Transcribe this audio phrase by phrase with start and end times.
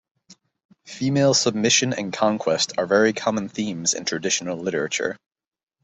[0.87, 5.15] Female submission and conquest are very common themes in traditional literature.